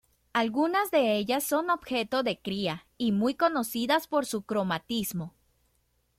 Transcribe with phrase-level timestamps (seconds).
[0.33, 5.35] Algunas de ellas son objeto de cría y muy conocidas por su cromatismo.